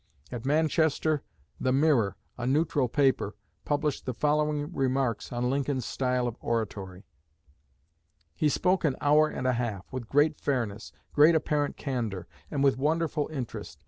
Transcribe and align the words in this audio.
At 0.31 0.45
Manchester, 0.47 1.21
"The 1.59 1.71
Mirror," 1.71 2.15
a 2.35 2.47
neutral 2.47 2.87
paper, 2.87 3.35
published 3.65 4.07
the 4.07 4.15
following 4.15 4.73
remarks 4.73 5.31
on 5.31 5.51
Lincoln's 5.51 5.85
style 5.85 6.27
of 6.27 6.37
oratory: 6.41 7.05
"He 8.33 8.49
spoke 8.49 8.83
an 8.83 8.95
hour 8.99 9.27
and 9.27 9.45
a 9.45 9.53
half, 9.53 9.93
with 9.93 10.09
great 10.09 10.39
fairness, 10.41 10.91
great 11.13 11.35
apparent 11.35 11.77
candor, 11.77 12.25
and 12.49 12.63
with 12.63 12.79
wonderful 12.79 13.29
interest. 13.31 13.79